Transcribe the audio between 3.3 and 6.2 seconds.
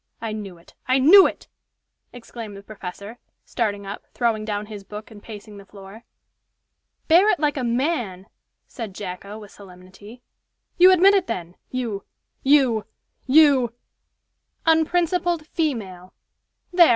starting up, throwing down his book, and pacing the floor.